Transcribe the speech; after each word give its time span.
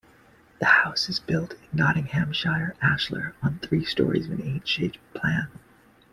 The 0.57 0.65
house 0.65 1.09
is 1.09 1.19
built 1.19 1.53
in 1.53 1.77
Nottinghamshire 1.77 2.73
ashlar 2.81 3.35
on 3.43 3.59
three 3.59 3.85
storeys 3.85 4.25
to 4.25 4.33
an 4.33 4.41
H-shaped 4.41 4.97
plan. 5.13 5.47